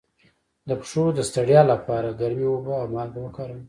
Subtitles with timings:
[0.67, 3.59] د پښو د ستړیا لپاره ګرمې اوبه او مالګه وکاروئ